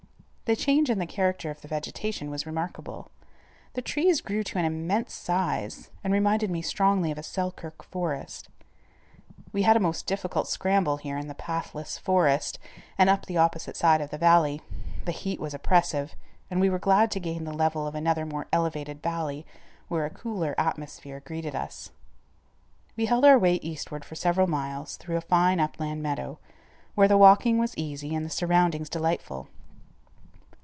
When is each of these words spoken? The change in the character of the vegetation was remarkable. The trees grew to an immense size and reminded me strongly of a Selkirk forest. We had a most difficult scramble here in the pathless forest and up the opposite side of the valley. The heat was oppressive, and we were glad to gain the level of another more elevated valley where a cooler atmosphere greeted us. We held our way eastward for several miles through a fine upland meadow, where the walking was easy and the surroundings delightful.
The 0.51 0.55
change 0.57 0.89
in 0.89 0.99
the 0.99 1.05
character 1.05 1.49
of 1.49 1.61
the 1.61 1.69
vegetation 1.69 2.29
was 2.29 2.45
remarkable. 2.45 3.09
The 3.71 3.81
trees 3.81 4.19
grew 4.19 4.43
to 4.43 4.57
an 4.59 4.65
immense 4.65 5.13
size 5.13 5.89
and 6.03 6.11
reminded 6.11 6.51
me 6.51 6.61
strongly 6.61 7.09
of 7.09 7.17
a 7.17 7.23
Selkirk 7.23 7.81
forest. 7.85 8.49
We 9.53 9.63
had 9.63 9.77
a 9.77 9.79
most 9.79 10.07
difficult 10.07 10.49
scramble 10.49 10.97
here 10.97 11.17
in 11.17 11.29
the 11.29 11.33
pathless 11.33 11.97
forest 11.97 12.59
and 12.97 13.09
up 13.09 13.27
the 13.27 13.37
opposite 13.37 13.77
side 13.77 14.01
of 14.01 14.09
the 14.09 14.17
valley. 14.17 14.59
The 15.05 15.13
heat 15.13 15.39
was 15.39 15.53
oppressive, 15.53 16.15
and 16.49 16.59
we 16.59 16.69
were 16.69 16.79
glad 16.79 17.11
to 17.11 17.21
gain 17.21 17.45
the 17.45 17.53
level 17.53 17.87
of 17.87 17.95
another 17.95 18.25
more 18.25 18.47
elevated 18.51 19.01
valley 19.01 19.45
where 19.87 20.03
a 20.05 20.09
cooler 20.09 20.53
atmosphere 20.57 21.21
greeted 21.21 21.55
us. 21.55 21.91
We 22.97 23.05
held 23.05 23.23
our 23.23 23.39
way 23.39 23.53
eastward 23.61 24.03
for 24.03 24.15
several 24.15 24.47
miles 24.47 24.97
through 24.97 25.15
a 25.15 25.21
fine 25.21 25.61
upland 25.61 26.03
meadow, 26.03 26.39
where 26.93 27.07
the 27.07 27.17
walking 27.17 27.57
was 27.57 27.73
easy 27.77 28.13
and 28.13 28.25
the 28.25 28.29
surroundings 28.29 28.89
delightful. 28.89 29.47